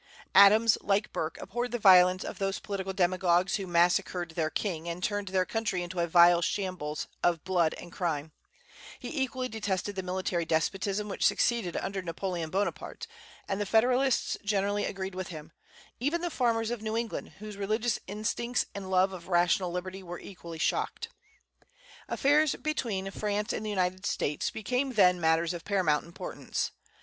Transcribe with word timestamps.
Adams, 0.33 0.79
like 0.81 1.13
Burke, 1.13 1.37
abhorred 1.39 1.71
the 1.71 1.77
violence 1.77 2.23
of 2.23 2.39
those 2.39 2.57
political 2.57 2.91
demagogues 2.91 3.57
who 3.57 3.67
massacred 3.67 4.31
their 4.31 4.49
king 4.49 4.89
and 4.89 5.03
turned 5.03 5.27
their 5.27 5.45
country 5.45 5.83
into 5.83 5.99
a 5.99 6.07
vile 6.07 6.41
shambles 6.41 7.05
of 7.21 7.43
blood 7.43 7.75
and 7.75 7.91
crime; 7.91 8.31
he 8.97 9.21
equally 9.21 9.47
detested 9.47 9.95
the 9.95 10.01
military 10.01 10.43
despotism 10.43 11.07
which 11.07 11.23
succeeded 11.23 11.77
under 11.77 12.01
Napoleon 12.01 12.49
Bonaparte; 12.49 13.05
and 13.47 13.61
the 13.61 13.65
Federalists 13.67 14.37
generally 14.43 14.85
agreed 14.85 15.13
with 15.13 15.27
him, 15.27 15.51
even 15.99 16.21
the 16.21 16.31
farmers 16.31 16.71
of 16.71 16.81
New 16.81 16.97
England, 16.97 17.33
whose 17.37 17.55
religious 17.55 17.99
instincts 18.07 18.65
and 18.73 18.89
love 18.89 19.13
of 19.13 19.27
rational 19.27 19.69
liberty 19.71 20.01
were 20.01 20.17
equally 20.19 20.57
shocked. 20.57 21.09
Affairs 22.07 22.55
between 22.55 23.11
France 23.11 23.53
and 23.53 23.63
the 23.63 23.69
United 23.69 24.07
States 24.07 24.49
became 24.49 24.93
then 24.93 25.21
matters 25.21 25.53
of 25.53 25.63
paramount 25.63 26.05
importance. 26.07 26.71